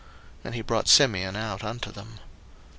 [0.43, 2.17] And he brought Simeon out unto them.